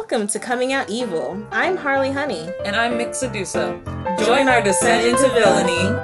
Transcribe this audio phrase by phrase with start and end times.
[0.00, 1.46] Welcome to Coming Out Evil.
[1.52, 2.48] I'm Harley Honey.
[2.64, 3.84] And I'm Mick Sedusa.
[4.24, 5.94] Join our descent into villainy.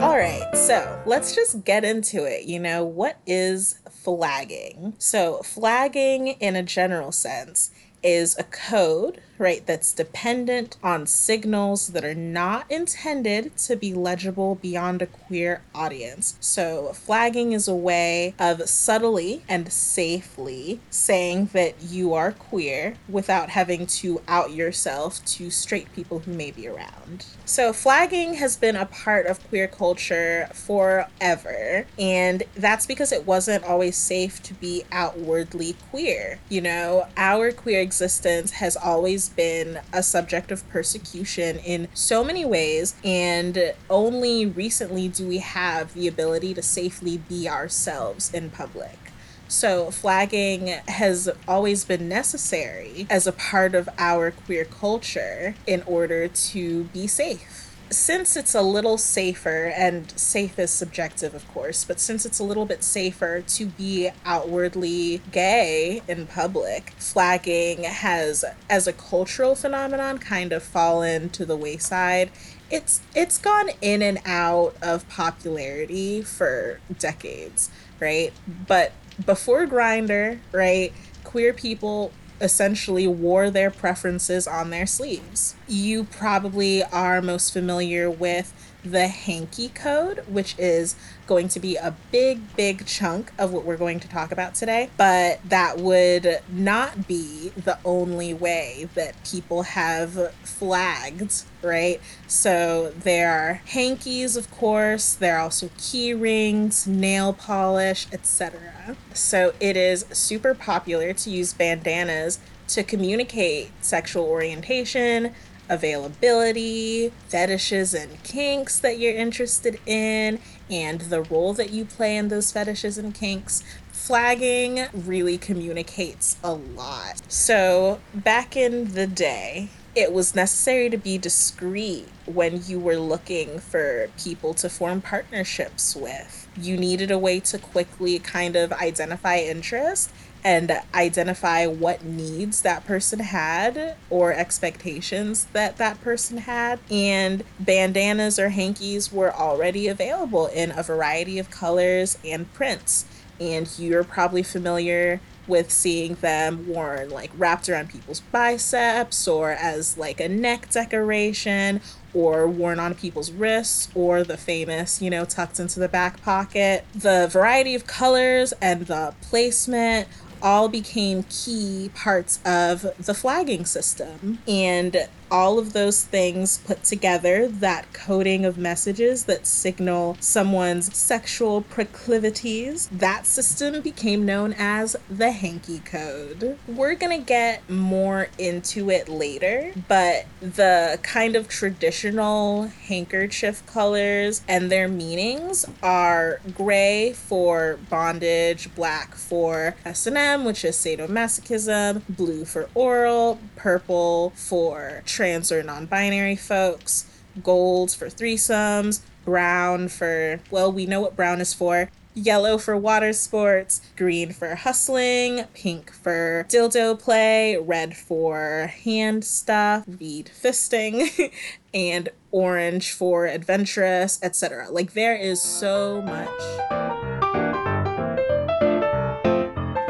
[0.00, 2.44] All right, so let's just get into it.
[2.44, 4.94] You know, what is flagging?
[4.98, 7.72] So, flagging in a general sense
[8.04, 14.54] is a code right, that's dependent on signals that are not intended to be legible
[14.56, 16.36] beyond a queer audience.
[16.40, 23.50] So, flagging is a way of subtly and safely saying that you are queer without
[23.50, 27.26] having to out yourself to straight people who may be around.
[27.44, 33.64] So, flagging has been a part of queer culture forever, and that's because it wasn't
[33.64, 36.38] always safe to be outwardly queer.
[36.48, 42.44] You know, our queer existence has always been a subject of persecution in so many
[42.44, 48.98] ways, and only recently do we have the ability to safely be ourselves in public.
[49.46, 56.28] So, flagging has always been necessary as a part of our queer culture in order
[56.28, 57.63] to be safe
[57.96, 62.44] since it's a little safer, and safe is subjective, of course, but since it's a
[62.44, 70.18] little bit safer to be outwardly gay in public, flagging has, as a cultural phenomenon,
[70.18, 72.30] kind of fallen to the wayside.
[72.70, 77.70] It's it's gone in and out of popularity for decades,
[78.00, 78.32] right?
[78.66, 78.92] But
[79.24, 80.92] before Grindr, right,
[81.22, 85.54] queer people essentially wore their preferences on their sleeves.
[85.66, 88.52] You probably are most familiar with
[88.84, 90.94] the hanky code, which is
[91.26, 94.90] going to be a big, big chunk of what we're going to talk about today.
[94.98, 102.00] But that would not be the only way that people have flagged, right?
[102.28, 108.96] So there are hankies, of course, there are also key rings, nail polish, etc.
[109.14, 115.34] So it is super popular to use bandanas to communicate sexual orientation,
[115.68, 122.28] availability, fetishes and kinks that you're interested in, and the role that you play in
[122.28, 123.62] those fetishes and kinks.
[123.92, 127.22] Flagging really communicates a lot.
[127.28, 133.60] So, back in the day, it was necessary to be discreet when you were looking
[133.60, 136.48] for people to form partnerships with.
[136.56, 140.10] You needed a way to quickly kind of identify interest
[140.44, 146.78] and identify what needs that person had or expectations that that person had.
[146.90, 153.06] And bandanas or hankies were already available in a variety of colors and prints.
[153.40, 159.98] And you're probably familiar with seeing them worn like wrapped around people's biceps or as
[159.98, 161.80] like a neck decoration
[162.14, 166.84] or worn on people's wrists or the famous, you know, tucked into the back pocket.
[166.94, 170.08] The variety of colors and the placement
[170.44, 174.38] all became key parts of the flagging system.
[174.46, 181.60] And all of those things put together, that coding of messages that signal someone's sexual
[181.62, 186.56] proclivities, that system became known as the hanky code.
[186.68, 194.70] We're gonna get more into it later, but the kind of traditional handkerchief colors and
[194.70, 203.40] their meanings are gray for bondage, black for S&M, which is sadomasochism, blue for oral,
[203.56, 207.06] purple for trans or non binary folks,
[207.42, 211.90] gold for threesomes, brown for, well, we know what brown is for.
[212.12, 219.84] Yellow for water sports, green for hustling, pink for dildo play, red for hand stuff,
[219.88, 221.32] reed fisting,
[221.74, 224.68] and orange for adventurous, etc.
[224.70, 226.83] Like there is so much.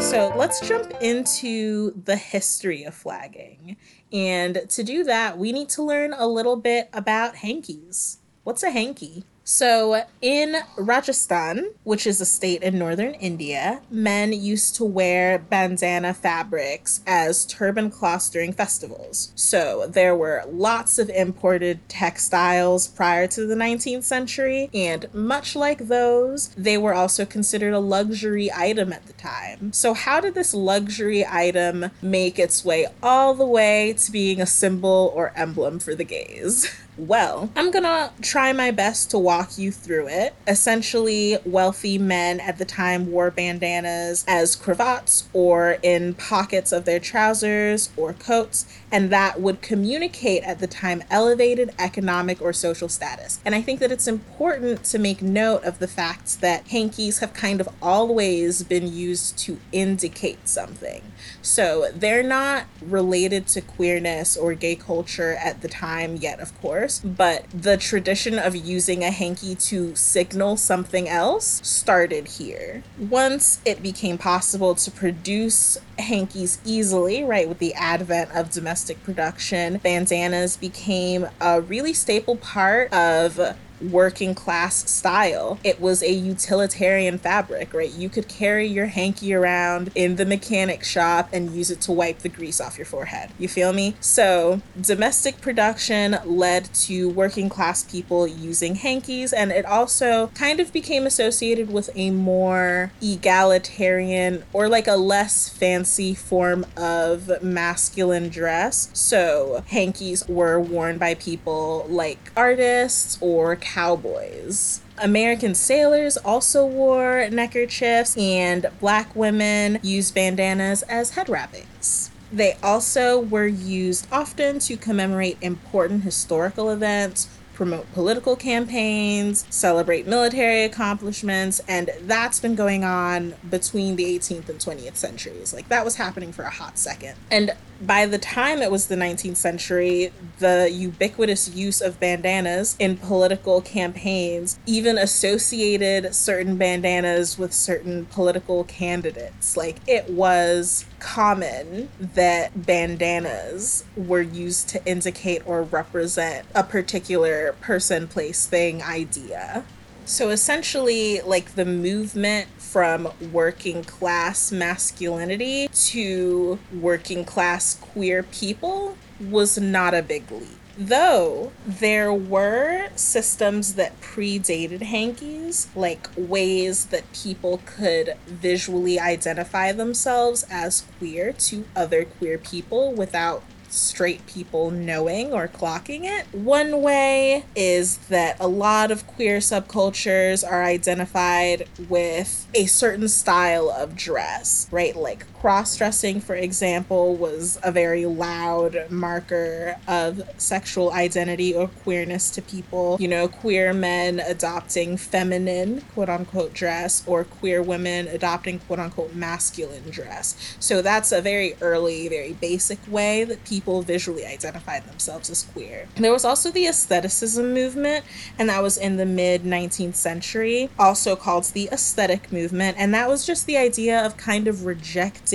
[0.04, 3.76] So let's jump into the history of flagging.
[4.12, 8.18] And to do that, we need to learn a little bit about hankies.
[8.44, 9.24] What's a hanky?
[9.44, 16.14] So, in Rajasthan, which is a state in northern India, men used to wear bandana
[16.14, 19.32] fabrics as turban cloths during festivals.
[19.34, 25.88] So, there were lots of imported textiles prior to the 19th century, and much like
[25.88, 29.74] those, they were also considered a luxury item at the time.
[29.74, 34.46] So, how did this luxury item make its way all the way to being a
[34.46, 36.74] symbol or emblem for the gays?
[36.96, 40.34] Well, I'm gonna try my best to walk you through it.
[40.46, 47.00] Essentially, wealthy men at the time wore bandanas as cravats or in pockets of their
[47.00, 53.40] trousers or coats, and that would communicate at the time elevated economic or social status.
[53.44, 57.34] And I think that it's important to make note of the fact that hankies have
[57.34, 61.02] kind of always been used to indicate something.
[61.42, 67.00] So they're not related to queerness or gay culture at the time yet, of course,
[67.00, 72.82] but the tradition of using a hanky to signal something else started here.
[72.98, 79.78] Once it became possible to produce hankies easily, right, with the advent of domestic production,
[79.78, 83.56] bandanas became a really staple part of
[83.90, 85.58] working class style.
[85.64, 87.90] It was a utilitarian fabric, right?
[87.90, 92.20] You could carry your hanky around in the mechanic shop and use it to wipe
[92.20, 93.30] the grease off your forehead.
[93.38, 93.96] You feel me?
[94.00, 100.72] So, domestic production led to working class people using hankies, and it also kind of
[100.72, 108.88] became associated with a more egalitarian or like a less fancy form of masculine dress.
[108.92, 114.80] So, hankies were worn by people like artists or cowboys.
[114.98, 122.10] American sailors also wore neckerchiefs, and black women used bandanas as head wrappings.
[122.32, 130.64] They also were used often to commemorate important historical events promote political campaigns, celebrate military
[130.64, 135.54] accomplishments, and that's been going on between the 18th and 20th centuries.
[135.54, 137.14] Like that was happening for a hot second.
[137.30, 142.96] And by the time it was the 19th century, the ubiquitous use of bandanas in
[142.96, 149.56] political campaigns even associated certain bandanas with certain political candidates.
[149.56, 158.08] Like it was common that bandanas were used to indicate or represent a particular person,
[158.08, 159.64] place, thing, idea.
[160.06, 169.58] So essentially, like the movement from working class masculinity to working class queer people was
[169.58, 170.58] not a big leap.
[170.76, 180.44] Though there were systems that predated hankies, like ways that people could visually identify themselves
[180.50, 186.26] as queer to other queer people without straight people knowing or clocking it.
[186.32, 193.70] One way is that a lot of queer subcultures are identified with a certain style
[193.70, 194.94] of dress, right?
[194.94, 202.30] Like cross dressing, for example, was a very loud marker of sexual identity or queerness
[202.30, 202.96] to people.
[202.98, 209.14] You know, queer men adopting feminine, quote unquote, dress, or queer women adopting, quote unquote,
[209.14, 210.56] masculine dress.
[210.60, 215.88] So that's a very early, very basic way that people visually identified themselves as queer.
[215.96, 218.06] There was also the aestheticism movement,
[218.38, 223.10] and that was in the mid 19th century, also called the aesthetic movement, and that
[223.10, 225.33] was just the idea of kind of rejecting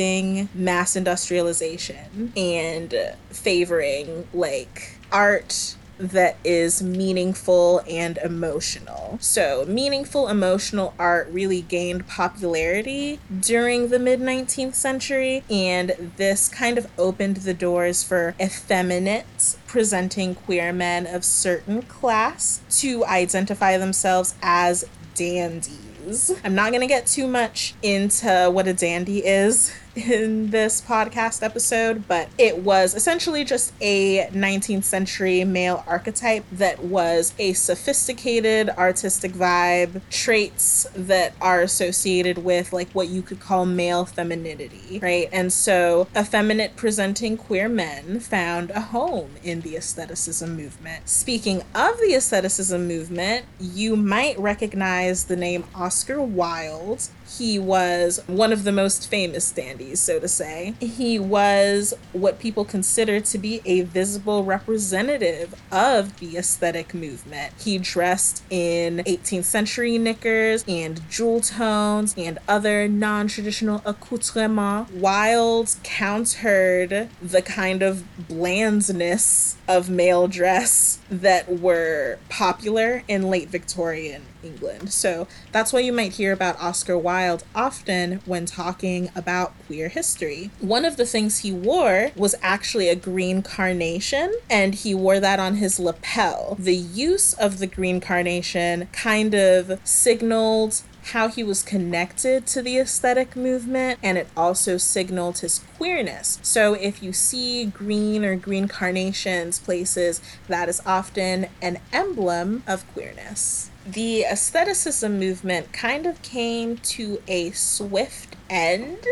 [0.54, 2.94] mass industrialization and
[3.30, 9.18] favoring like art that is meaningful and emotional.
[9.22, 16.78] So, meaningful emotional art really gained popularity during the mid 19th century, and this kind
[16.78, 24.36] of opened the doors for effeminate presenting queer men of certain class to identify themselves
[24.42, 24.86] as
[25.16, 26.32] dandies.
[26.44, 31.44] I'm not going to get too much into what a dandy is in this podcast
[31.44, 38.70] episode, but it was essentially just a 19th century male archetype that was a sophisticated
[38.72, 45.30] artistic vibe, traits that are associated with like what you could call male femininity, right?
[45.32, 51.10] And so effeminate presenting queer men found a home in the aestheticism movement.
[51.10, 58.52] Speaking of the aestheticism movement, you might recognize the name Oscar Wilde he was one
[58.52, 60.74] of the most famous dandies, so to say.
[60.80, 67.54] He was what people consider to be a visible representative of the aesthetic movement.
[67.60, 74.92] He dressed in 18th century knickers and jewel tones and other non traditional accoutrements.
[74.92, 84.24] Wilde countered the kind of blandness of male dress that were popular in late Victorian
[84.44, 84.92] England.
[84.92, 90.52] So that's why you might hear about Oscar Wilde often when talking about queer history.
[90.60, 95.40] One of the things he wore was actually a green carnation, and he wore that
[95.40, 96.56] on his lapel.
[96.60, 102.78] The use of the green carnation kind of signaled how he was connected to the
[102.78, 106.40] aesthetic movement, and it also signaled his queerness.
[106.42, 112.86] So if you see green or green carnations places, that is often an emblem of
[112.94, 113.72] queerness.
[113.94, 119.04] The aestheticism movement kind of came to a swift end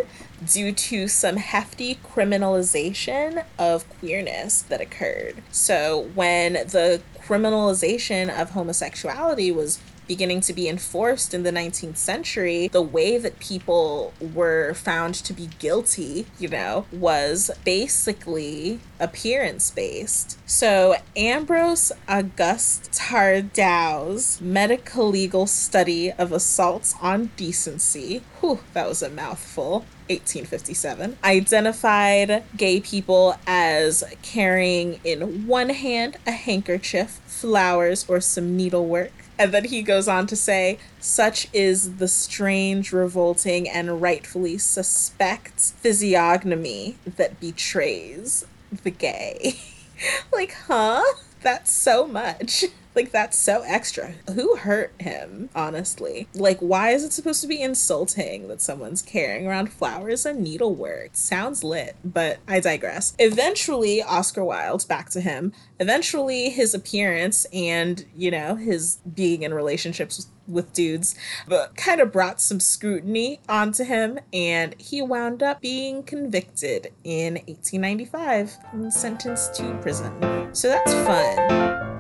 [0.46, 5.42] due to some hefty criminalization of queerness that occurred.
[5.52, 12.68] So, when the criminalization of homosexuality was beginning to be enforced in the 19th century,
[12.68, 20.38] the way that people were found to be guilty, you know, was basically appearance based.
[20.50, 29.10] So, Ambrose Auguste Tardieu's medical legal study of assaults on decency, whew, that was a
[29.10, 38.56] mouthful, 1857, identified gay people as carrying in one hand a handkerchief, flowers, or some
[38.56, 39.12] needlework.
[39.40, 45.60] And then he goes on to say, such is the strange, revolting, and rightfully suspect
[45.60, 48.46] physiognomy that betrays
[48.84, 49.60] the gay.
[50.34, 51.04] like, huh?
[51.42, 52.66] That's so much.
[52.98, 54.14] Like that's so extra.
[54.34, 56.28] Who hurt him, honestly?
[56.34, 61.12] Like why is it supposed to be insulting that someone's carrying around flowers and needlework?
[61.14, 63.14] Sounds lit, but I digress.
[63.20, 65.54] Eventually, Oscar Wilde, back to him.
[65.80, 71.14] Eventually his appearance and, you know, his being in relationships with dudes,
[71.48, 77.36] but kind of brought some scrutiny onto him, and he wound up being convicted in
[77.46, 80.50] 1895 and sentenced to prison.
[80.56, 81.97] So that's fun.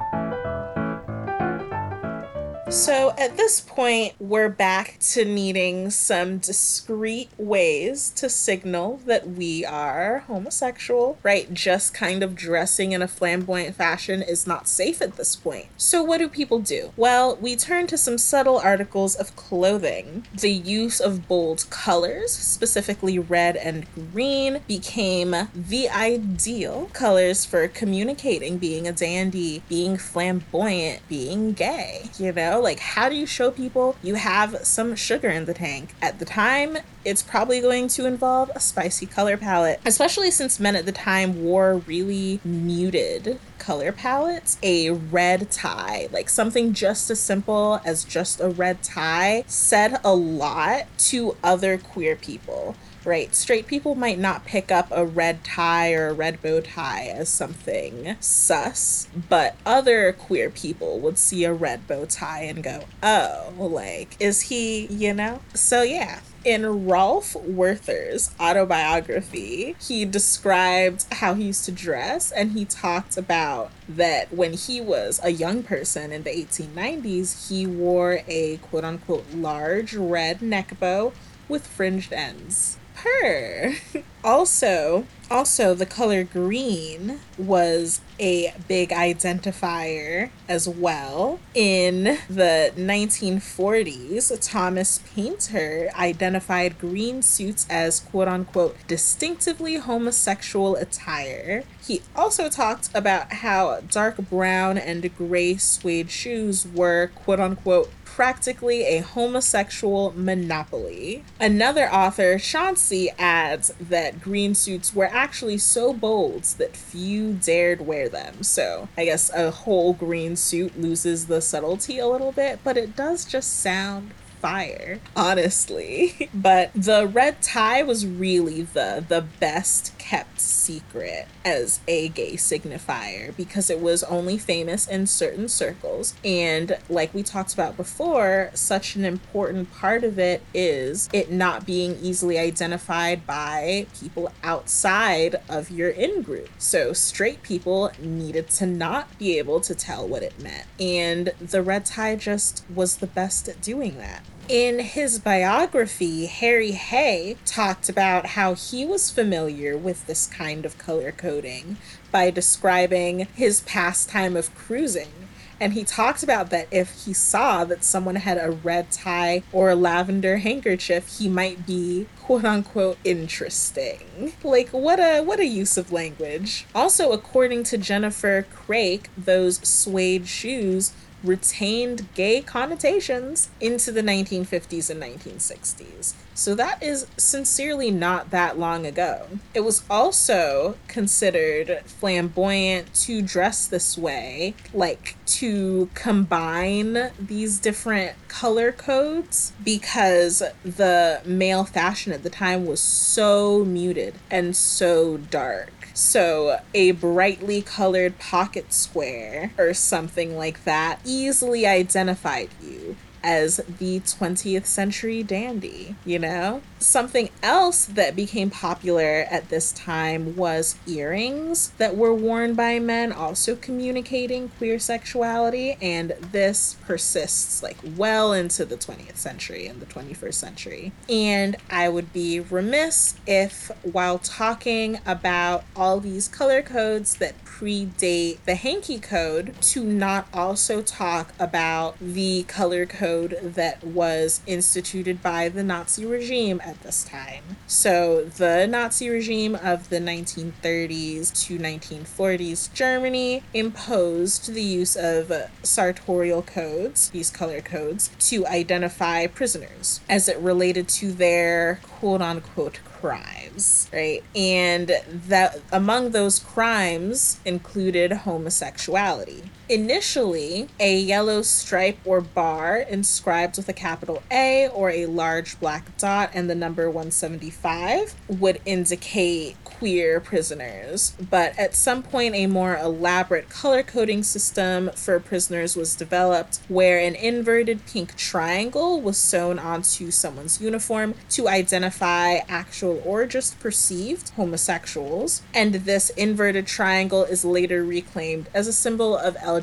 [2.70, 9.64] So at this point, we're back to needing some discreet ways to signal that we
[9.64, 11.54] are homosexual, right?
[11.54, 15.68] Just kind of dressing in a flamboyant fashion is not safe at this point.
[15.78, 16.92] So what do people do?
[16.98, 20.26] Well, we turn to some subtle articles of clothing.
[20.34, 28.58] The use of bold colors, specifically red and green, became the ideal colors for communicating
[28.58, 32.57] being a dandy, being flamboyant, being gay, you know?
[32.60, 35.96] Like, how do you show people you have some sugar in the tank?
[36.02, 40.76] At the time, it's probably going to involve a spicy color palette, especially since men
[40.76, 44.58] at the time wore really muted color palettes.
[44.64, 50.16] A red tie, like something just as simple as just a red tie, said a
[50.16, 53.34] lot to other queer people right?
[53.34, 57.30] Straight people might not pick up a red tie or a red bow tie as
[57.30, 63.54] something sus, but other queer people would see a red bow tie and go, oh,
[63.58, 65.40] like, is he, you know?
[65.54, 66.20] So, yeah.
[66.48, 73.70] In Ralph Werther's autobiography, he described how he used to dress and he talked about
[73.90, 79.26] that when he was a young person in the 1890s, he wore a quote unquote
[79.34, 81.12] large red neck bow
[81.50, 83.74] with fringed ends her.
[84.24, 91.40] also, also the color green was a big identifier as well.
[91.54, 101.64] In the 1940s, Thomas Painter identified green suits as quote unquote distinctively homosexual attire.
[101.86, 108.84] He also talked about how dark brown and gray suede shoes were quote unquote practically
[108.84, 111.24] a homosexual monopoly.
[111.40, 118.10] Another author, Chauncey, adds that green suits were actually so bold that few dared wear
[118.10, 118.42] them.
[118.42, 122.96] So I guess a whole green suit loses the subtlety a little bit, but it
[122.96, 126.30] does just sound fire, honestly.
[126.34, 133.36] but the red tie was really the the best kept secret as a gay signifier
[133.36, 136.14] because it was only famous in certain circles.
[136.24, 141.66] And like we talked about before, such an important part of it is it not
[141.66, 146.50] being easily identified by people outside of your in group.
[146.58, 150.68] So straight people needed to not be able to tell what it meant.
[150.80, 154.24] And the red tie just was the best at doing that.
[154.50, 160.78] In his biography, Harry Hay talked about how he was familiar with this kind of
[160.78, 161.76] color coding
[162.14, 165.12] by describing his pastime of cruising.
[165.60, 169.70] And he talked about that if he saw that someone had a red tie or
[169.70, 174.32] a lavender handkerchief, he might be quote unquote interesting.
[174.46, 176.66] Like what a what a use of language.
[176.74, 185.02] Also, according to Jennifer Craik, those suede shoes retained gay connotations into the 1950s and
[185.02, 186.14] 1960s.
[186.34, 189.28] So that is sincerely not that long ago.
[189.54, 198.72] It was also considered flamboyant to dress this way, like to combine these different color
[198.72, 205.72] codes because the male fashion at the time was so muted and so dark.
[205.98, 214.00] So, a brightly colored pocket square or something like that easily identified you as the
[214.02, 216.62] 20th century dandy, you know?
[216.80, 223.12] Something else that became popular at this time was earrings that were worn by men,
[223.12, 229.86] also communicating queer sexuality, and this persists like well into the 20th century and the
[229.88, 230.92] 21st century.
[231.10, 238.38] And I would be remiss if, while talking about all these color codes that predate
[238.46, 245.50] the hanky code, to not also talk about the color code that was instituted by
[245.50, 247.58] the Nazi regime at this time.
[247.68, 255.32] So, the Nazi regime of the 1930s to 1940s Germany imposed the use of
[255.64, 262.80] sartorial codes, these color codes, to identify prisoners as it related to their quote unquote
[263.00, 264.24] crimes, right?
[264.36, 269.44] And that among those crimes included homosexuality.
[269.70, 275.98] Initially, a yellow stripe or bar inscribed with a capital A or a large black
[275.98, 281.16] dot and the number 175 would indicate queer prisoners.
[281.30, 287.00] But at some point, a more elaborate color coding system for prisoners was developed where
[287.00, 294.30] an inverted pink triangle was sewn onto someone's uniform to identify actual or just perceived
[294.30, 295.42] homosexuals.
[295.54, 299.57] And this inverted triangle is later reclaimed as a symbol of LGBT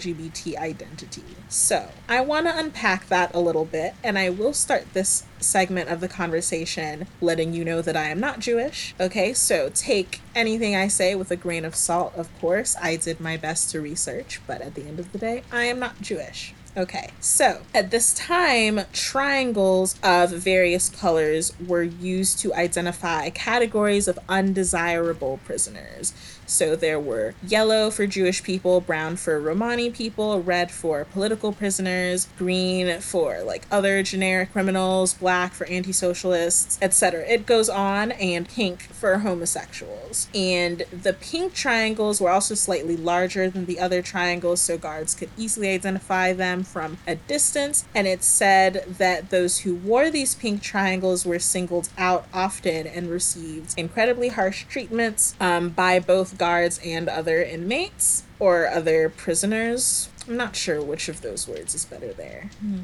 [0.58, 1.22] identity.
[1.48, 5.90] So, I want to unpack that a little bit, and I will start this segment
[5.90, 8.94] of the conversation letting you know that I am not Jewish.
[8.98, 12.76] Okay, so take anything I say with a grain of salt, of course.
[12.80, 15.78] I did my best to research, but at the end of the day, I am
[15.78, 16.54] not Jewish.
[16.76, 24.18] Okay, so at this time, triangles of various colors were used to identify categories of
[24.28, 26.12] undesirable prisoners.
[26.46, 32.28] So there were yellow for Jewish people, brown for Romani people, red for political prisoners,
[32.38, 37.24] green for like other generic criminals, black for anti socialists, etc.
[37.26, 40.28] It goes on, and pink for homosexuals.
[40.34, 45.30] And the pink triangles were also slightly larger than the other triangles, so guards could
[45.36, 47.84] easily identify them from a distance.
[47.94, 53.10] And it's said that those who wore these pink triangles were singled out often and
[53.10, 60.08] received incredibly harsh treatments um, by both guards and other inmates or other prisoners.
[60.26, 62.48] I'm not sure which of those words is better there.
[62.60, 62.78] Hmm.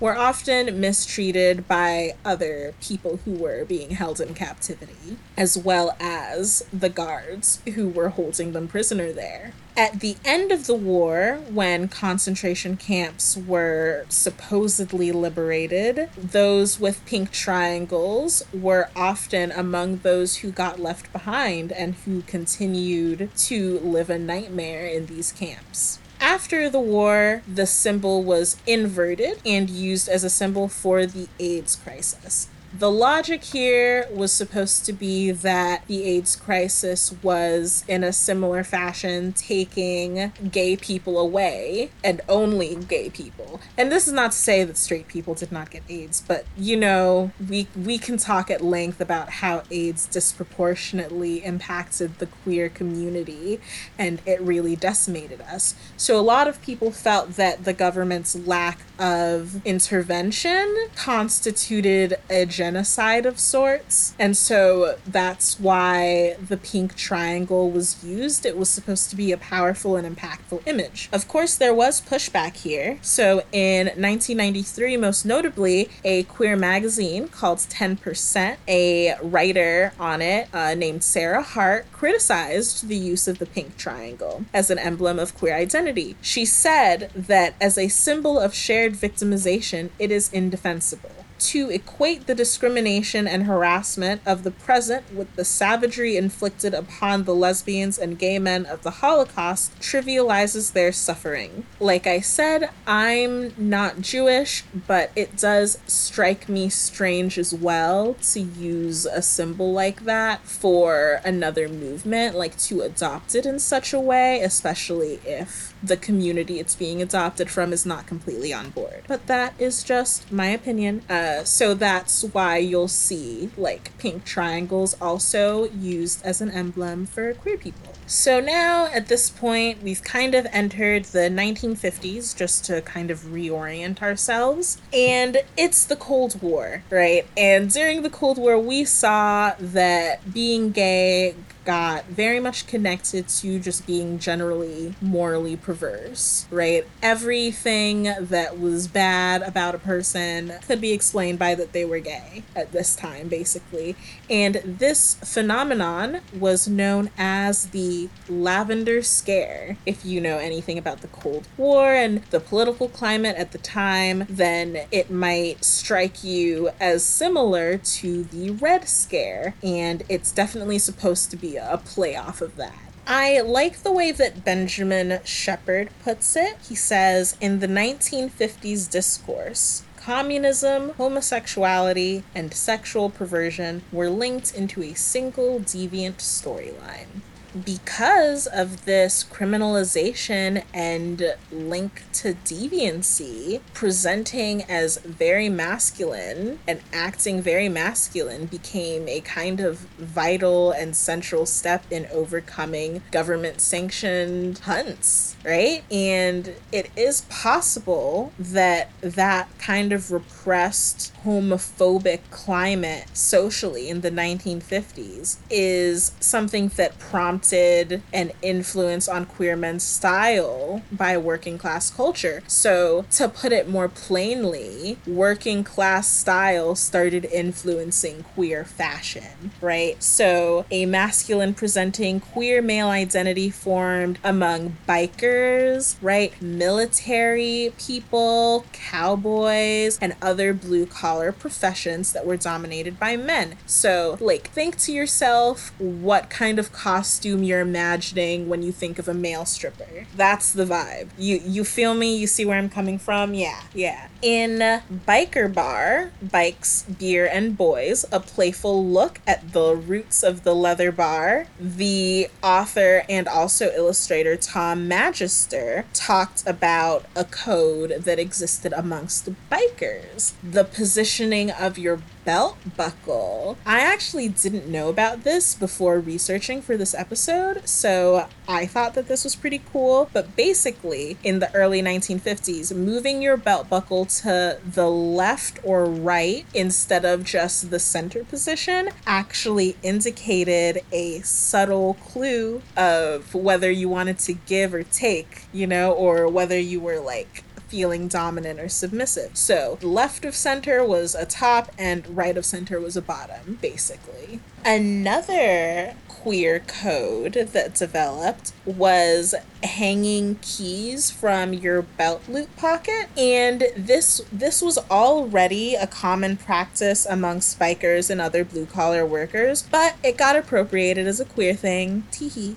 [0.00, 6.64] Were often mistreated by other people who were being held in captivity, as well as
[6.72, 9.52] the guards who were holding them prisoner there.
[9.76, 17.30] At the end of the war, when concentration camps were supposedly liberated, those with pink
[17.30, 24.18] triangles were often among those who got left behind and who continued to live a
[24.18, 25.99] nightmare in these camps.
[26.20, 31.76] After the war, the symbol was inverted and used as a symbol for the AIDS
[31.76, 32.46] crisis.
[32.72, 38.62] The logic here was supposed to be that the AIDS crisis was, in a similar
[38.62, 43.60] fashion, taking gay people away and only gay people.
[43.76, 46.76] And this is not to say that straight people did not get AIDS, but you
[46.76, 53.60] know, we we can talk at length about how AIDS disproportionately impacted the queer community
[53.98, 55.74] and it really decimated us.
[55.96, 63.24] So a lot of people felt that the government's lack of intervention constituted a genocide
[63.24, 64.14] of sorts.
[64.18, 68.44] And so that's why the pink triangle was used.
[68.44, 71.08] It was supposed to be a powerful and impactful image.
[71.10, 72.98] Of course, there was pushback here.
[73.00, 80.74] So in 1993, most notably, a queer magazine called 10%, a writer on it uh,
[80.74, 85.54] named Sarah Hart criticized the use of the pink triangle as an emblem of queer
[85.54, 86.14] identity.
[86.20, 91.19] She said that as a symbol of shared victimization, it is indefensible.
[91.40, 97.34] To equate the discrimination and harassment of the present with the savagery inflicted upon the
[97.34, 101.66] lesbians and gay men of the Holocaust trivializes their suffering.
[101.78, 108.40] Like I said, I'm not Jewish, but it does strike me strange as well to
[108.40, 114.00] use a symbol like that for another movement, like to adopt it in such a
[114.00, 119.04] way, especially if the community it's being adopted from is not completely on board.
[119.08, 121.02] But that is just my opinion.
[121.08, 127.34] Uh, so that's why you'll see like pink triangles also used as an emblem for
[127.34, 127.94] queer people.
[128.06, 133.20] So now at this point, we've kind of entered the 1950s just to kind of
[133.20, 134.78] reorient ourselves.
[134.92, 137.26] And it's the Cold War, right?
[137.36, 143.58] And during the Cold War, we saw that being gay got very much connected to
[143.58, 146.86] just being generally morally perverse, right?
[147.02, 152.42] Everything that was bad about a person could be explained by that they were gay
[152.56, 153.96] at this time, basically.
[154.28, 159.76] And this phenomenon was known as the Lavender Scare.
[159.84, 164.24] If you know anything about the Cold War and the political climate at the time,
[164.28, 169.54] then it might strike you as similar to the Red Scare.
[169.62, 172.78] And it's definitely supposed to be a play off of that.
[173.06, 176.56] I like the way that Benjamin Shepard puts it.
[176.68, 184.94] He says in the 1950s discourse, communism, homosexuality, and sexual perversion were linked into a
[184.94, 187.22] single deviant storyline
[187.64, 197.68] because of this criminalization and link to deviancy, presenting as very masculine and acting very
[197.68, 205.82] masculine became a kind of vital and central step in overcoming government sanctioned hunts, right?
[205.90, 215.38] And it is possible that that kind of repressed homophobic climate socially in the 1950s
[215.50, 222.42] is something that prompted prompted an influence on queer men's style by working class culture.
[222.46, 230.02] So, to put it more plainly, working class style started influencing queer fashion, right?
[230.02, 236.40] So, a masculine presenting queer male identity formed among bikers, right?
[236.42, 243.56] Military people, cowboys, and other blue collar professions that were dominated by men.
[243.64, 248.98] So, like, think to yourself what kind of costume costume you're imagining when you think
[248.98, 250.06] of a male stripper.
[250.16, 251.08] That's the vibe.
[251.18, 252.16] You you feel me?
[252.16, 253.34] You see where I'm coming from?
[253.34, 254.08] Yeah, yeah.
[254.22, 260.54] In Biker Bar, Bikes, Beer, and Boys, a playful look at the roots of the
[260.54, 268.74] leather bar, the author and also illustrator Thom Magister talked about a code that existed
[268.74, 270.34] amongst bikers.
[270.42, 273.56] The positioning of your belt buckle.
[273.64, 279.08] I actually didn't know about this before researching for this episode, so I thought that
[279.08, 280.10] this was pretty cool.
[280.12, 286.44] But basically, in the early 1950s, moving your belt buckle to the left or right
[286.54, 294.18] instead of just the center position actually indicated a subtle clue of whether you wanted
[294.18, 299.36] to give or take, you know, or whether you were like feeling dominant or submissive.
[299.36, 304.40] So left of center was a top and right of center was a bottom, basically.
[304.64, 313.08] Another queer code that developed was hanging keys from your belt loop pocket.
[313.16, 319.62] And this this was already a common practice among bikers and other blue collar workers
[319.70, 322.04] but it got appropriated as a queer thing.
[322.10, 322.56] Teehee.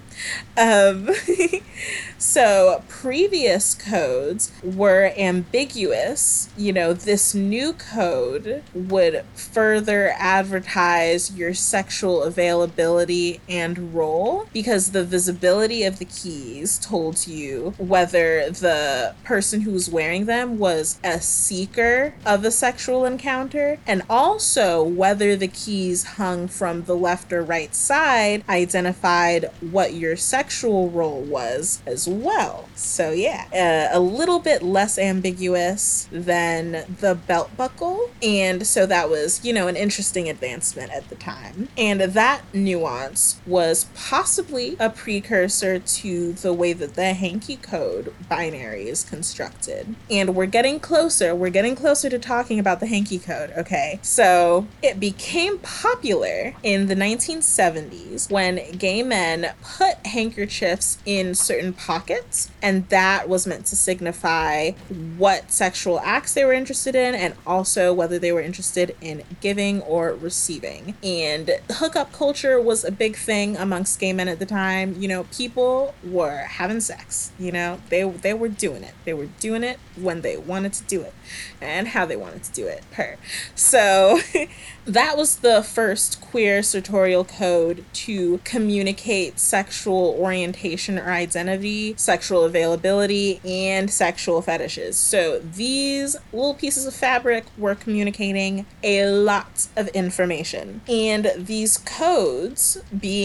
[0.58, 1.10] Um,
[2.17, 6.49] so previous codes were ambiguous.
[6.58, 15.04] You know this new code would further advertise your sexual availability and role because the
[15.04, 21.22] visibility of the keys told you whether the person who was wearing them was a
[21.22, 27.44] seeker of a sexual encounter, and also whether the keys hung from the left or
[27.44, 32.68] right side identified what your sexual role was as well.
[32.74, 38.10] So, yeah, uh, a little bit less ambiguous than the belt buckle.
[38.24, 41.70] And so that was, you know, an interesting advancement at the time.
[41.78, 48.88] And that nuance was possibly a precursor to the way that the hanky code binary
[48.88, 49.95] is constructed.
[50.10, 51.36] And we're getting closer.
[51.36, 53.99] We're getting closer to talking about the hanky code, okay?
[54.01, 62.49] So it became popular in the 1970s when gay men put handkerchiefs in certain pockets,
[62.62, 64.71] and that was meant to signify
[65.17, 69.82] what sexual acts they were interested in and also whether they were interested in giving
[69.82, 70.95] or receiving.
[71.03, 74.96] And hookup culture was a big thing amongst gay men at the time.
[75.00, 78.93] You know, people were having sex, you know, they they were doing it.
[79.06, 81.13] They were doing it when they wanted to do it
[81.62, 83.17] and how they wanted to do it per.
[83.56, 84.19] So
[84.86, 93.39] that was the first queer sartorial code to communicate sexual orientation or identity, sexual availability,
[93.46, 94.98] and sexual fetishes.
[94.98, 100.82] So these little pieces of fabric were communicating a lot of information.
[100.88, 103.23] And these codes, being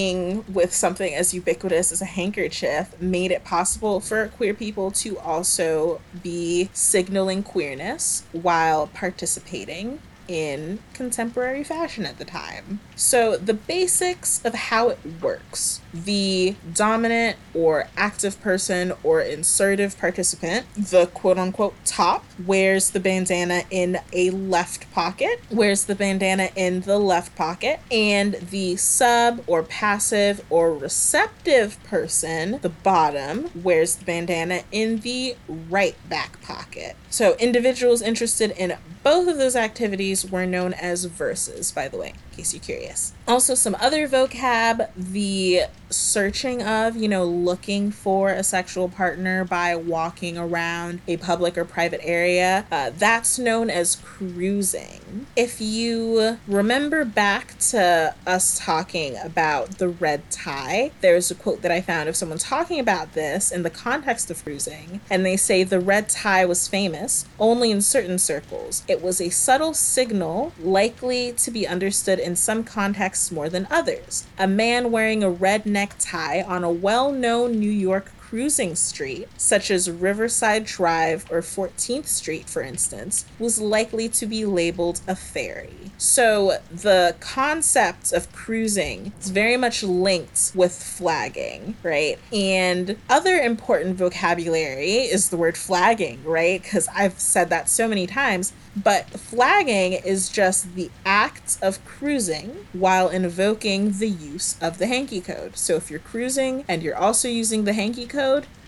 [0.48, 6.00] with something as ubiquitous as a handkerchief, made it possible for queer people to also
[6.22, 12.80] be signaling queerness while participating in contemporary fashion at the time.
[12.94, 20.66] So, the basics of how it works the dominant or active person or insertive participant,
[20.76, 26.80] the quote unquote top, wears the bandana in a left pocket, wears the bandana in
[26.82, 34.04] the left pocket, and the sub or passive or receptive person, the bottom, wears the
[34.04, 36.96] bandana in the right back pocket.
[37.10, 42.08] So, individuals interested in both of those activities were known as verses, by the way
[42.08, 43.12] in case you're curious.
[43.28, 49.74] Also, some other vocab the searching of, you know, looking for a sexual partner by
[49.74, 52.66] walking around a public or private area.
[52.70, 55.26] Uh, that's known as cruising.
[55.36, 61.70] If you remember back to us talking about the red tie, there's a quote that
[61.70, 65.64] I found of someone talking about this in the context of cruising, and they say
[65.64, 68.82] the red tie was famous only in certain circles.
[68.88, 74.24] It was a subtle signal likely to be understood in some contexts more than others.
[74.38, 79.70] A man wearing a red necktie on a well known New York cruising street, such
[79.70, 85.74] as Riverside Drive or 14th Street, for instance, was likely to be labeled a fairy.
[85.96, 92.18] So the concept of cruising is very much linked with flagging, right?
[92.30, 96.62] And other important vocabulary is the word flagging, right?
[96.62, 98.52] Because I've said that so many times.
[98.76, 105.20] But flagging is just the act of cruising while invoking the use of the hanky
[105.20, 105.56] code.
[105.56, 108.17] So if you're cruising and you're also using the hanky code,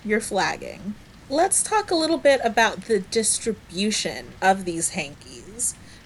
[0.04, 0.94] you're flagging.
[1.28, 5.29] Let's talk a little bit about the distribution of these hankies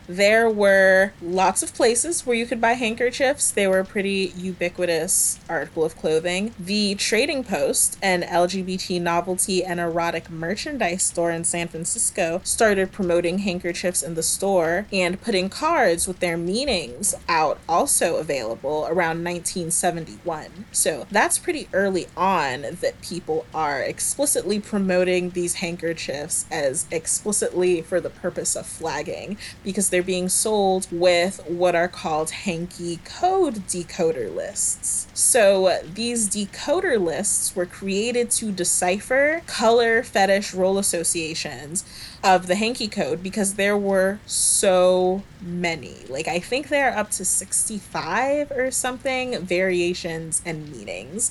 [0.06, 3.50] there were lots of places where you could buy handkerchiefs.
[3.50, 6.54] They were a pretty ubiquitous article of clothing.
[6.58, 13.38] The Trading Post, an LGBT novelty and erotic merchandise store in San Francisco, started promoting
[13.38, 20.66] handkerchiefs in the store and putting cards with their meanings out also available around 1971.
[20.72, 28.00] So that's pretty early on that people are explicitly promoting these handkerchiefs as explicitly for
[28.00, 34.34] the purpose of flagging because they're being sold with what are called hanky code decoder
[34.34, 35.06] lists.
[35.14, 41.84] So these decoder lists were created to decipher color fetish role associations
[42.24, 45.94] of the hanky code because there were so many.
[46.08, 51.30] Like I think there are up to 65 or something variations and meanings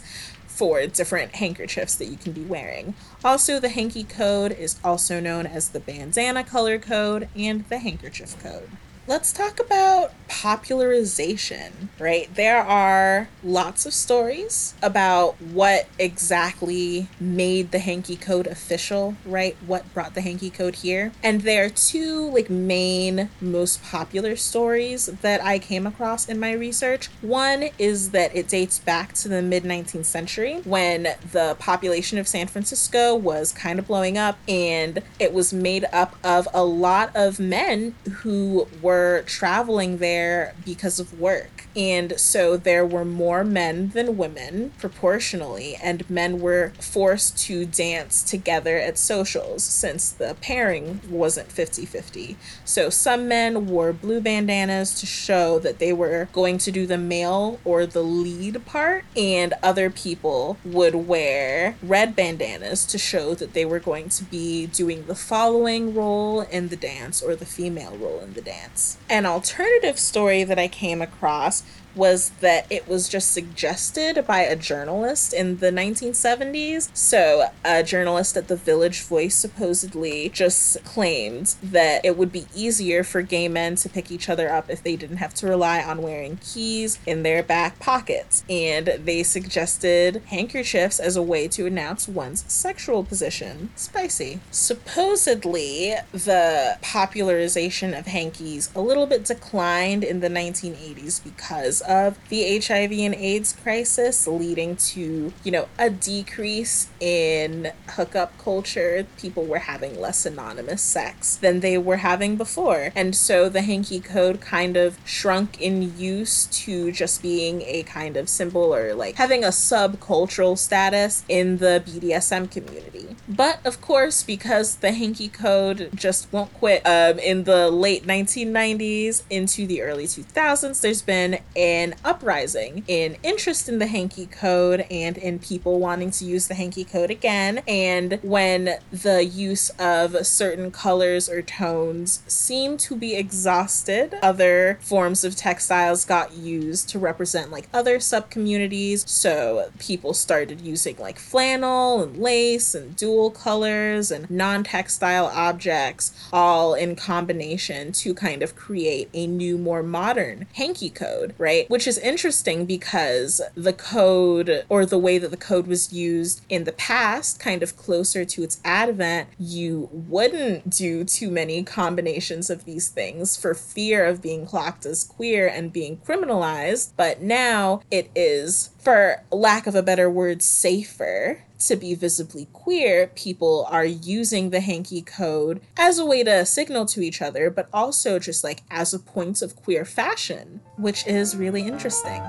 [0.53, 2.93] for different handkerchiefs that you can be wearing.
[3.23, 8.41] Also, the hanky code is also known as the bandana color code and the handkerchief
[8.41, 8.69] code.
[9.05, 12.33] Let's talk about popularization, right?
[12.33, 19.57] There are lots of stories about what exactly made the hanky code official, right?
[19.65, 21.11] What brought the hanky code here.
[21.21, 26.53] And there are two like main most popular stories that I came across in my
[26.53, 27.07] research.
[27.21, 32.27] One is that it dates back to the mid 19th century when the population of
[32.27, 37.13] San Francisco was kind of blowing up and it was made up of a lot
[37.13, 41.65] of men who were were traveling there because of work.
[41.75, 48.21] And so there were more men than women proportionally, and men were forced to dance
[48.21, 52.37] together at socials since the pairing wasn't 50 50.
[52.63, 56.99] So some men wore blue bandanas to show that they were going to do the
[56.99, 63.53] male or the lead part, and other people would wear red bandanas to show that
[63.53, 67.97] they were going to be doing the following role in the dance or the female
[67.97, 68.82] role in the dance.
[69.09, 71.63] An alternative story that I came across
[71.95, 76.89] was that it was just suggested by a journalist in the 1970s.
[76.95, 83.03] So, a journalist at the Village Voice supposedly just claimed that it would be easier
[83.03, 86.01] for gay men to pick each other up if they didn't have to rely on
[86.01, 88.43] wearing keys in their back pockets.
[88.49, 93.69] And they suggested handkerchiefs as a way to announce one's sexual position.
[93.75, 94.39] Spicy.
[94.51, 102.59] Supposedly, the popularization of hankies a little bit declined in the 1980s because of the
[102.59, 109.05] HIV and AIDS crisis, leading to, you know, a decrease in hookup culture.
[109.17, 112.91] People were having less anonymous sex than they were having before.
[112.95, 118.17] And so the hanky code kind of shrunk in use to just being a kind
[118.17, 123.15] of symbol or like having a subcultural status in the BDSM community.
[123.27, 129.23] But of course, because the hanky code just won't quit um, in the late 1990s
[129.29, 131.39] into the early 2000s, there's been
[131.73, 136.53] an uprising in interest in the hanky code and in people wanting to use the
[136.53, 137.63] hanky code again.
[137.67, 145.23] And when the use of certain colors or tones seemed to be exhausted, other forms
[145.23, 149.03] of textiles got used to represent like other sub communities.
[149.09, 156.13] So people started using like flannel and lace and dual colors and non textile objects
[156.31, 161.62] all in combination to kind of create a new, more modern hanky code, right?
[161.69, 166.63] Which is interesting because the code or the way that the code was used in
[166.63, 172.65] the past, kind of closer to its advent, you wouldn't do too many combinations of
[172.65, 176.91] these things for fear of being clocked as queer and being criminalized.
[176.95, 183.07] But now it is, for lack of a better word, safer to be visibly queer,
[183.15, 187.67] people are using the hanky code as a way to signal to each other, but
[187.73, 192.21] also just like as a point of queer fashion, which is really interesting.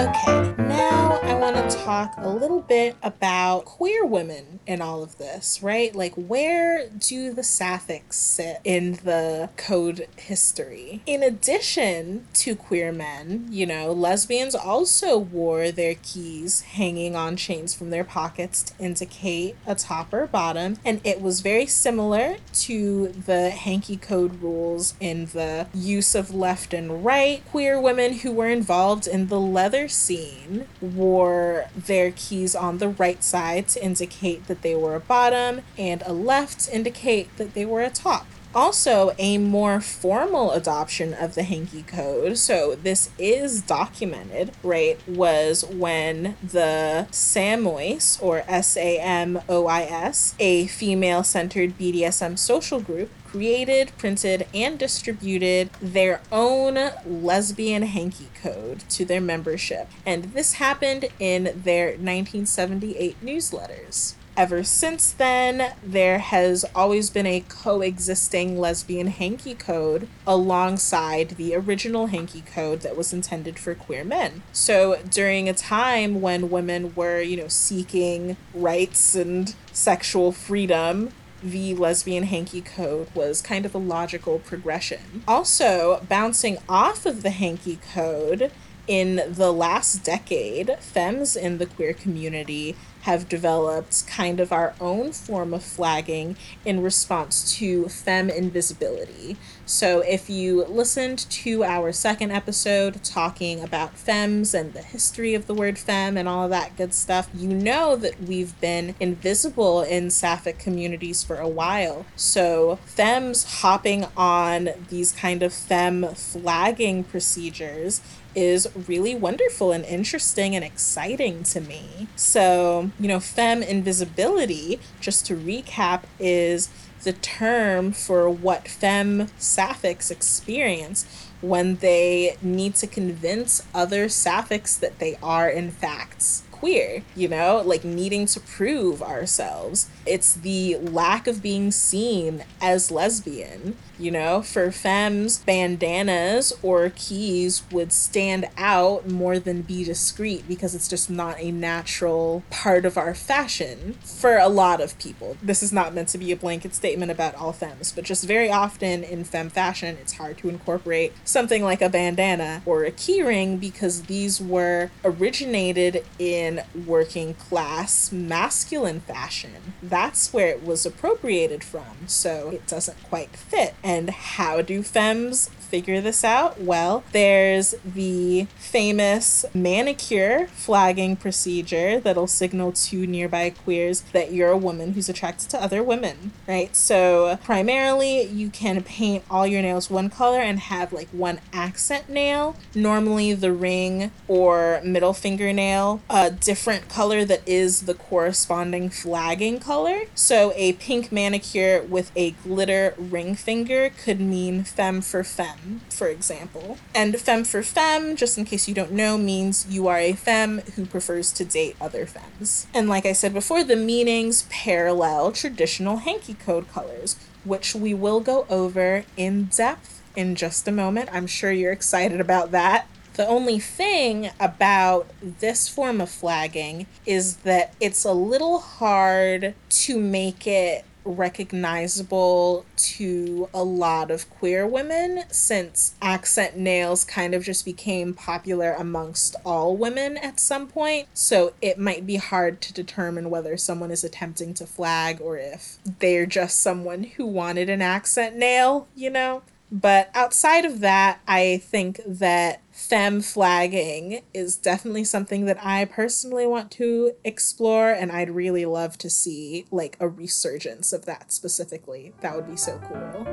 [0.00, 5.18] Okay, now I want to talk a little bit about queer women in all of
[5.18, 5.94] this, right?
[5.94, 11.02] Like, where do the sapphics sit in the code history?
[11.04, 17.74] In addition to queer men, you know, lesbians also wore their keys hanging on chains
[17.74, 23.08] from their pockets to indicate a top or bottom, and it was very similar to
[23.08, 27.44] the hanky code rules in the use of left and right.
[27.50, 33.22] Queer women who were involved in the leather scene wore their keys on the right
[33.22, 37.66] side to indicate that they were a bottom, and a left to indicate that they
[37.66, 38.26] were a top.
[38.52, 45.64] Also, a more formal adoption of the hanky code, so this is documented, right, was
[45.66, 52.80] when the Samois, or S A M O I S, a female centered BDSM social
[52.80, 59.88] group, created, printed, and distributed their own lesbian hanky code to their membership.
[60.04, 64.14] And this happened in their 1978 newsletters.
[64.36, 72.06] Ever since then, there has always been a coexisting lesbian hanky code alongside the original
[72.06, 74.42] hanky code that was intended for queer men.
[74.52, 81.10] So during a time when women were, you know, seeking rights and sexual freedom,
[81.42, 85.22] the lesbian hanky code was kind of a logical progression.
[85.26, 88.50] Also, bouncing off of the hanky code,
[88.90, 95.12] in the last decade, femmes in the queer community have developed kind of our own
[95.12, 99.36] form of flagging in response to femme invisibility.
[99.64, 105.46] So, if you listened to our second episode talking about femmes and the history of
[105.46, 109.82] the word femme and all of that good stuff, you know that we've been invisible
[109.82, 112.04] in sapphic communities for a while.
[112.16, 118.02] So, femmes hopping on these kind of femme flagging procedures
[118.34, 122.08] is really wonderful and interesting and exciting to me.
[122.16, 126.68] So, you know, femme invisibility, just to recap, is
[127.02, 131.06] the term for what femme sapphics experience
[131.40, 137.62] when they need to convince other sapphics that they are, in fact, queer, you know,
[137.64, 139.88] like needing to prove ourselves.
[140.10, 143.76] It's the lack of being seen as lesbian.
[143.96, 150.74] You know, for femmes, bandanas or keys would stand out more than be discreet because
[150.74, 155.36] it's just not a natural part of our fashion for a lot of people.
[155.42, 158.50] This is not meant to be a blanket statement about all femmes, but just very
[158.50, 163.60] often in femme fashion, it's hard to incorporate something like a bandana or a keyring
[163.60, 169.74] because these were originated in working class masculine fashion.
[170.02, 173.74] That's where it was appropriated from, so it doesn't quite fit.
[173.84, 176.60] And how do femmes figure this out?
[176.60, 184.56] Well, there's the famous manicure flagging procedure that'll signal to nearby queers that you're a
[184.56, 186.74] woman who's attracted to other women, right?
[186.74, 192.08] So, primarily, you can paint all your nails one color and have like one accent
[192.08, 192.56] nail.
[192.74, 200.02] Normally, the ring or middle fingernail, a different color that is the corresponding flagging color.
[200.14, 206.08] So, a pink manicure with a glitter ring finger could mean femme for femme, for
[206.08, 206.78] example.
[206.94, 210.60] And femme for femme, just in case you don't know, means you are a femme
[210.76, 212.66] who prefers to date other femmes.
[212.74, 218.20] And like I said before, the meanings parallel traditional hanky code colors, which we will
[218.20, 221.08] go over in depth in just a moment.
[221.12, 222.86] I'm sure you're excited about that.
[223.14, 230.00] The only thing about this form of flagging is that it's a little hard to
[230.00, 237.64] make it recognizable to a lot of queer women since accent nails kind of just
[237.64, 241.08] became popular amongst all women at some point.
[241.14, 245.78] So it might be hard to determine whether someone is attempting to flag or if
[245.98, 249.42] they're just someone who wanted an accent nail, you know?
[249.72, 256.46] But outside of that, I think that femme flagging is definitely something that I personally
[256.46, 262.12] want to explore, and I'd really love to see like a resurgence of that specifically.
[262.20, 263.26] That would be so cool.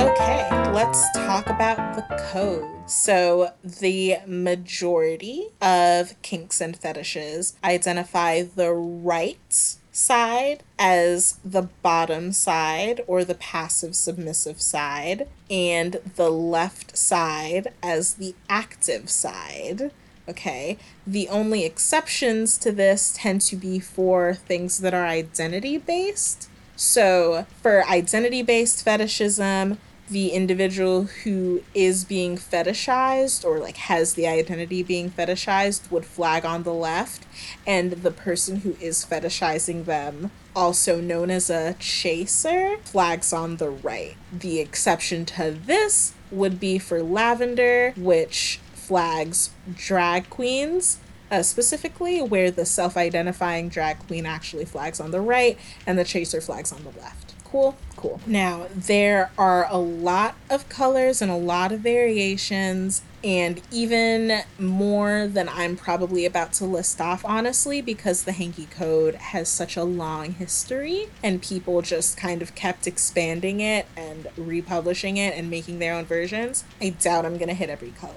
[0.00, 2.90] Okay, let's talk about the code.
[2.90, 13.00] So, the majority of kinks and fetishes identify the right side as the bottom side
[13.06, 19.90] or the passive submissive side, and the left side as the active side.
[20.28, 20.76] Okay,
[21.06, 26.48] the only exceptions to this tend to be for things that are identity based.
[26.74, 29.78] So, for identity based fetishism,
[30.08, 36.44] the individual who is being fetishized or like has the identity being fetishized would flag
[36.44, 37.26] on the left
[37.66, 43.68] and the person who is fetishizing them also known as a chaser flags on the
[43.68, 44.16] right.
[44.32, 50.98] The exception to this would be for lavender which flags drag queens
[51.30, 56.40] uh, specifically where the self-identifying drag queen actually flags on the right and the chaser
[56.40, 57.34] flags on the left.
[57.44, 58.20] Cool cool.
[58.26, 65.26] Now there are a lot of colors and a lot of variations and even more
[65.26, 69.82] than i'm probably about to list off honestly because the hanky code has such a
[69.82, 75.78] long history and people just kind of kept expanding it and republishing it and making
[75.80, 78.14] their own versions i doubt i'm going to hit every color.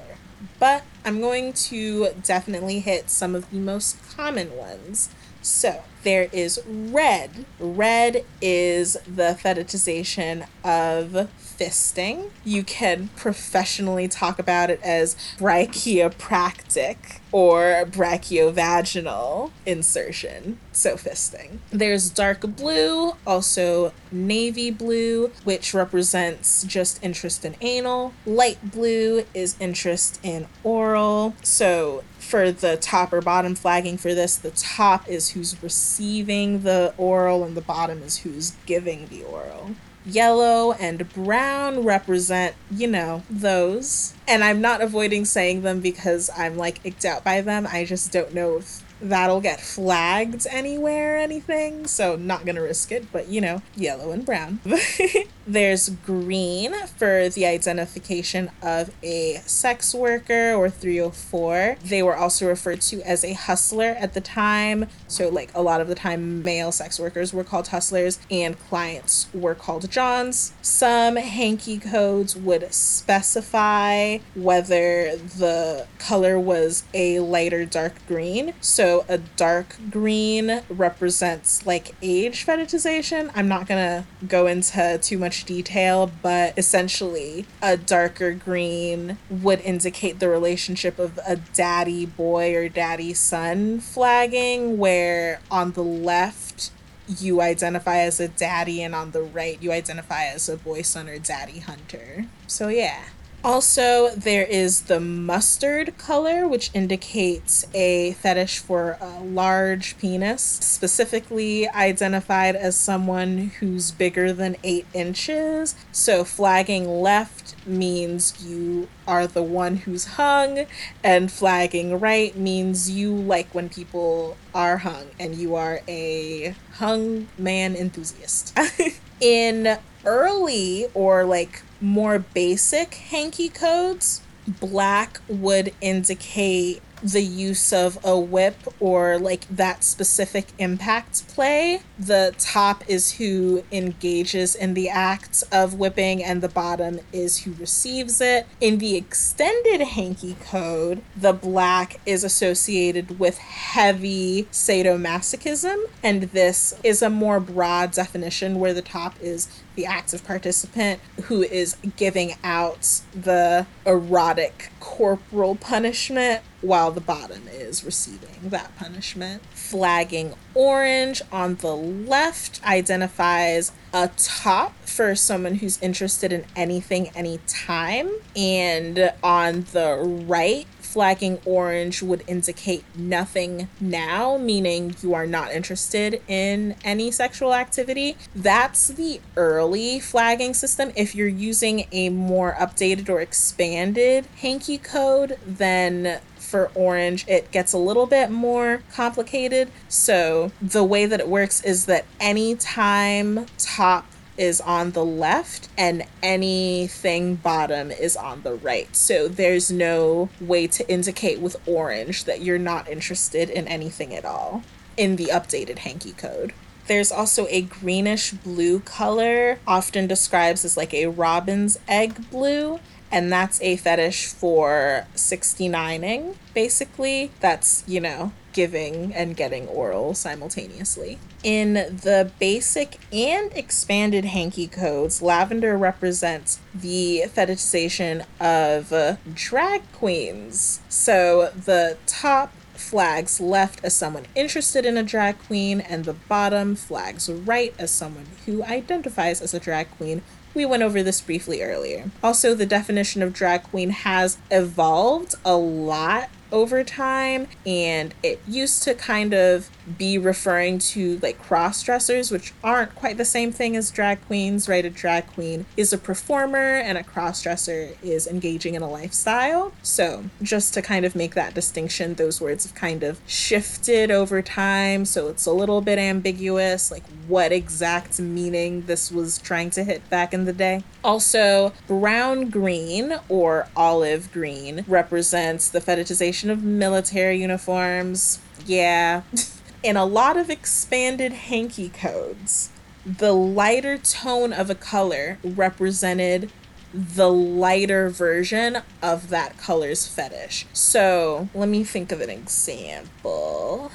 [0.59, 5.09] But i'm going to definitely hit some of the most common ones
[5.41, 7.45] so there is red.
[7.59, 12.29] Red is the fetishization of fisting.
[12.45, 21.59] You can professionally talk about it as brachioproctic or brachiovaginal insertion, so fisting.
[21.69, 28.13] There's dark blue, also navy blue, which represents just interest in anal.
[28.25, 31.35] Light blue is interest in oral.
[31.43, 36.93] So for the top or bottom flagging for this, the top is who's receiving the
[36.97, 39.71] oral and the bottom is who's giving the oral
[40.05, 44.13] yellow and brown represent, you know, those.
[44.27, 47.67] And I'm not avoiding saying them because I'm like icked out by them.
[47.69, 51.87] I just don't know if that'll get flagged anywhere or anything.
[51.87, 54.59] So not gonna risk it, but you know, yellow and brown.
[55.49, 61.77] There's green for the identification of a sex worker or 304.
[61.83, 64.85] They were also referred to as a hustler at the time.
[65.07, 69.25] So, like, a lot of the time, male sex workers were called hustlers and clients
[69.33, 70.53] were called Johns.
[70.61, 78.53] Some hanky codes would specify whether the color was a light or dark green.
[78.61, 83.31] So, a dark green represents like age fetishization.
[83.33, 90.19] I'm not gonna go into too much detail, but essentially, a darker green would indicate
[90.19, 96.71] the relationship of a daddy boy or daddy son flagging, where on the left,
[97.07, 101.09] you identify as a daddy, and on the right, you identify as a boy son
[101.09, 102.25] or daddy hunter.
[102.47, 103.05] So, yeah.
[103.41, 111.67] Also, there is the mustard color, which indicates a fetish for a large penis, specifically
[111.69, 115.73] identified as someone who's bigger than eight inches.
[115.93, 120.65] So, flagging left means you are the one who's hung,
[121.01, 127.29] and flagging right means you like when people are hung and you are a hung
[127.37, 128.57] man enthusiast.
[129.21, 138.17] In early or like more basic hanky codes, black would indicate the use of a
[138.17, 141.81] whip or like that specific impact play.
[141.97, 147.53] The top is who engages in the act of whipping, and the bottom is who
[147.53, 148.47] receives it.
[148.61, 157.01] In the extended hanky code, the black is associated with heavy sadomasochism, and this is
[157.01, 163.01] a more broad definition where the top is the active participant who is giving out
[163.13, 169.41] the erotic corporal punishment while the bottom is receiving that punishment.
[169.53, 178.09] Flagging orange on the left identifies a top for someone who's interested in anything anytime,
[178.35, 179.97] and on the
[180.27, 187.53] right flagging orange would indicate nothing now, meaning you are not interested in any sexual
[187.53, 188.17] activity.
[188.35, 190.91] That's the early flagging system.
[190.95, 196.19] If you're using a more updated or expanded hanky code, then
[196.49, 199.69] for orange, it gets a little bit more complicated.
[199.87, 204.05] So the way that it works is that anytime top
[204.37, 208.95] is on the left and anything bottom is on the right.
[208.95, 214.25] So there's no way to indicate with orange that you're not interested in anything at
[214.25, 214.63] all
[214.95, 216.53] in the updated hanky code.
[216.87, 222.79] There's also a greenish blue color, often describes as like a robin's egg blue,
[223.11, 227.31] and that's a fetish for 69ing, basically.
[227.39, 231.19] That's, you know, giving and getting oral simultaneously.
[231.43, 240.81] In the basic and expanded hanky codes, lavender represents the fetishization of drag queens.
[240.89, 246.75] So the top flags left as someone interested in a drag queen, and the bottom
[246.75, 250.21] flags right as someone who identifies as a drag queen
[250.53, 252.11] we went over this briefly earlier.
[252.23, 258.83] Also, the definition of drag queen has evolved a lot over time and it used
[258.83, 263.75] to kind of be referring to like cross dressers which aren't quite the same thing
[263.75, 264.85] as drag queens right?
[264.85, 269.73] A drag queen is a performer and a cross dresser is engaging in a lifestyle.
[269.81, 274.41] So just to kind of make that distinction those words have kind of shifted over
[274.41, 275.05] time.
[275.05, 280.07] So it's a little bit ambiguous like what exact meaning this was trying to hit
[280.09, 280.83] back in the day.
[281.03, 288.39] Also brown green or olive green represents the fetishization of military uniforms.
[288.65, 289.23] Yeah.
[289.83, 292.69] and a lot of expanded hanky codes,
[293.05, 296.51] the lighter tone of a color represented
[296.93, 300.65] the lighter version of that color's fetish.
[300.73, 303.91] So let me think of an example.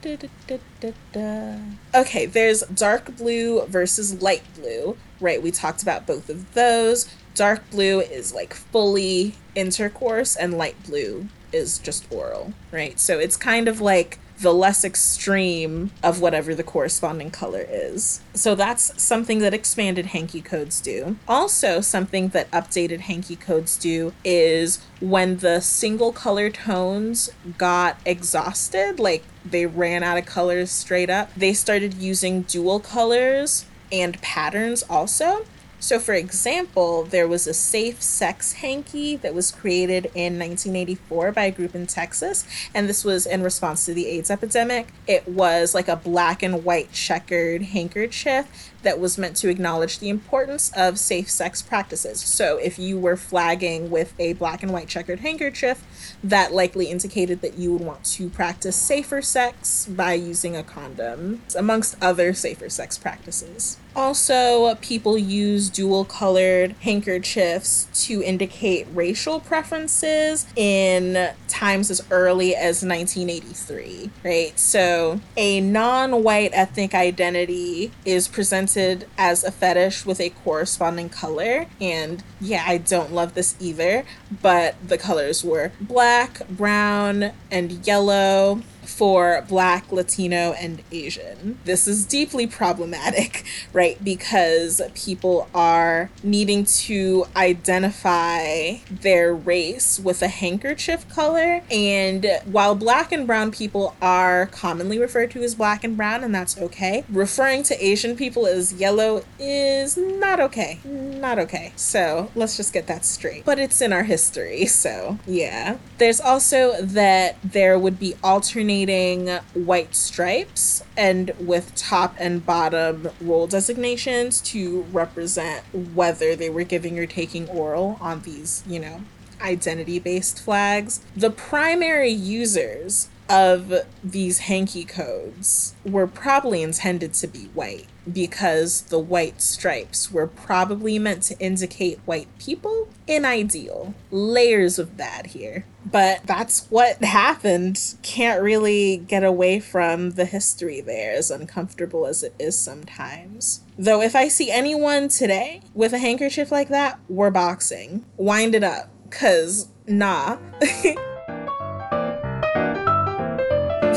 [0.00, 1.56] Da, da, da,
[1.92, 5.42] okay, there's dark blue versus light blue, right?
[5.42, 7.12] We talked about both of those.
[7.34, 12.98] Dark blue is like fully intercourse, and light blue is just oral, right?
[12.98, 18.20] So it's kind of like the less extreme of whatever the corresponding color is.
[18.34, 21.16] So that's something that expanded hanky codes do.
[21.26, 29.00] Also, something that updated hanky codes do is when the single color tones got exhausted,
[29.00, 34.84] like they ran out of colors straight up, they started using dual colors and patterns
[34.88, 35.44] also.
[35.80, 41.44] So, for example, there was a safe sex hanky that was created in 1984 by
[41.44, 44.88] a group in Texas, and this was in response to the AIDS epidemic.
[45.06, 50.08] It was like a black and white checkered handkerchief that was meant to acknowledge the
[50.08, 52.20] importance of safe sex practices.
[52.20, 55.84] So, if you were flagging with a black and white checkered handkerchief,
[56.24, 61.42] that likely indicated that you would want to practice safer sex by using a condom,
[61.56, 63.78] amongst other safer sex practices.
[63.98, 72.84] Also, people use dual colored handkerchiefs to indicate racial preferences in times as early as
[72.84, 74.56] 1983, right?
[74.56, 81.66] So, a non white ethnic identity is presented as a fetish with a corresponding color.
[81.80, 84.04] And yeah, I don't love this either,
[84.40, 91.58] but the colors were black, brown, and yellow for Black, Latino, and Asian.
[91.64, 94.02] This is deeply problematic, right?
[94.02, 101.62] Because people are needing to identify their race with a handkerchief color.
[101.70, 106.34] And while Black and Brown people are commonly referred to as Black and Brown, and
[106.34, 110.80] that's okay, referring to Asian people as yellow is not okay.
[110.84, 111.72] Not okay.
[111.76, 113.44] So let's just get that straight.
[113.44, 115.76] But it's in our history, so yeah.
[115.98, 123.46] There's also that there would be alternating white stripes and with top and bottom role
[123.46, 125.64] designations to represent
[125.94, 129.02] whether they were giving or taking oral on these, you know,
[129.40, 131.00] identity based flags.
[131.16, 133.72] The primary users of
[134.02, 140.98] these hanky codes were probably intended to be white because the white stripes were probably
[140.98, 143.94] meant to indicate white people in ideal.
[144.10, 145.66] Layers of bad here.
[145.84, 147.96] But that's what happened.
[148.02, 153.60] Can't really get away from the history there as uncomfortable as it is sometimes.
[153.78, 158.04] Though if i see anyone today with a handkerchief like that we're boxing.
[158.16, 160.38] Wind it up cuz nah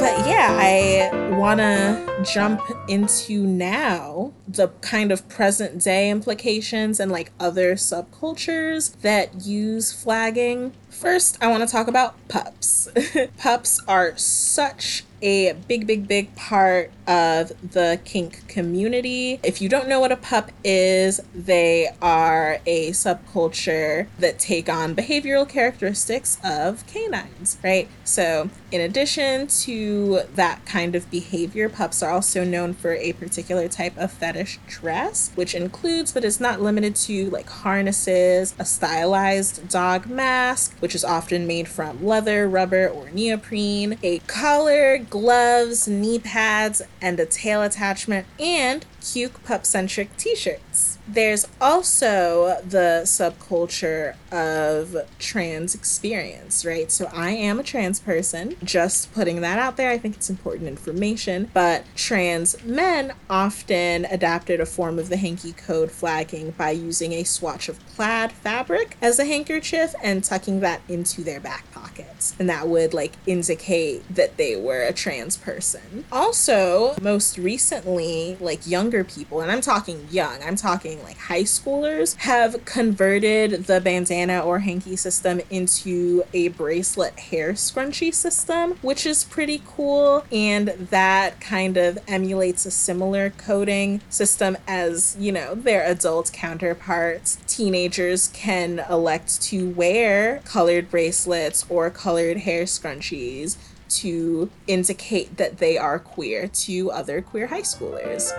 [0.01, 7.11] But yeah, I want to jump into now the kind of present day implications and
[7.11, 10.73] like other subcultures that use flagging.
[10.89, 12.89] First, I want to talk about pups.
[13.37, 19.39] pups are such a big, big, big part of the kink community.
[19.43, 24.95] If you don't know what a pup is, they are a subculture that take on
[24.95, 27.87] behavioral characteristics of canines, right?
[28.03, 33.67] So, in addition to that kind of behavior, pups are also known for a particular
[33.67, 39.67] type of fetish dress, which includes but is not limited to like harnesses, a stylized
[39.69, 46.19] dog mask, which is often made from leather, rubber, or neoprene, a collar, gloves, knee
[46.19, 50.99] pads, and a tail attachment, and cute pup centric t shirts.
[51.07, 56.91] There's also the subculture of trans experience, right?
[56.91, 59.89] So I am a trans person, just putting that out there.
[59.89, 61.49] I think it's important information.
[61.53, 67.23] But trans men often adapted a form of the hanky code flagging by using a
[67.23, 71.65] swatch of plaid fabric as a handkerchief and tucking that into their back
[72.39, 76.05] And that would like indicate that they were a trans person.
[76.11, 82.15] Also, most recently, like younger people, and I'm talking young, I'm talking like high schoolers,
[82.17, 89.23] have converted the bandana or hanky system into a bracelet hair scrunchie system, which is
[89.23, 90.25] pretty cool.
[90.31, 97.37] And that kind of emulates a similar coding system as, you know, their adult counterparts.
[97.47, 103.57] Teenagers can elect to wear colored bracelets or colored hair scrunchies
[103.89, 108.31] to indicate that they are queer to other queer high schoolers.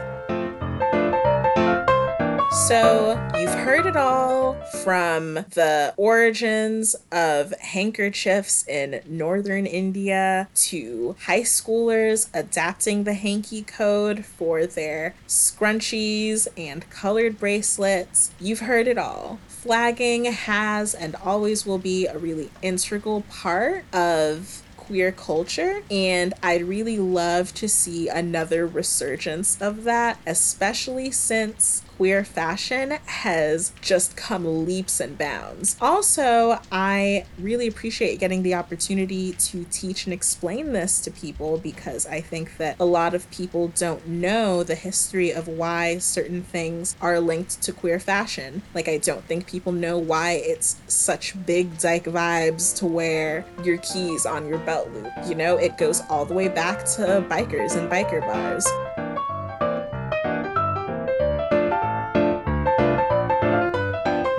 [2.69, 11.43] So, you've heard it all from the origins of handkerchiefs in northern India to high
[11.43, 18.33] schoolers adapting the hanky code for their scrunchies and colored bracelets.
[18.39, 19.39] You've heard it all.
[19.63, 26.65] Flagging has and always will be a really integral part of queer culture and I'd
[26.65, 34.66] really love to see another resurgence of that especially since queer fashion has just come
[34.66, 35.76] leaps and bounds.
[35.80, 42.07] Also, I really appreciate getting the opportunity to teach and explain this to people because
[42.07, 46.97] I think that a lot of people don't know the history of why certain things
[47.01, 48.62] are linked to queer fashion.
[48.74, 53.78] Like, I don't think people know why it's such big dyke vibes to wear your
[53.78, 55.12] keys on your belt loop.
[55.26, 58.66] You know, it goes all the way back to bikers and biker bars.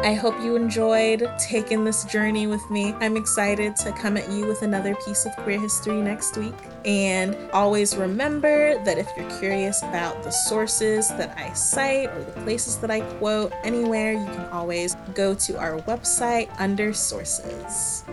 [0.04, 2.94] I hope you enjoyed taking this journey with me.
[3.00, 6.54] I'm excited to come at you with another piece of queer history next week.
[6.84, 12.42] And always remember that if you're curious about the sources that I cite or the
[12.42, 18.04] places that I quote anywhere, you can always go to our website under sources.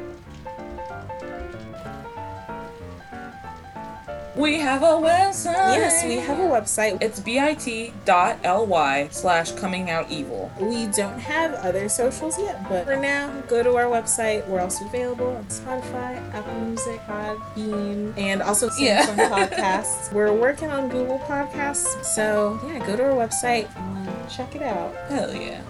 [4.41, 5.77] We have a website.
[5.77, 7.03] Yes, we have a website.
[7.03, 10.51] It's bit.ly slash coming out evil.
[10.59, 14.49] We don't have other socials yet, but for now, go to our website.
[14.49, 18.81] We're also available on Spotify, Apple Music, Podbean, and also Samsung
[19.19, 19.29] Yeah.
[19.51, 20.11] Podcasts.
[20.11, 24.95] We're working on Google Podcasts, so yeah, go to our website and check it out.
[25.11, 25.61] Hell yeah.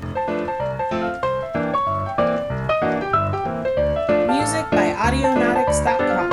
[4.31, 6.30] Music by Audionautix.com.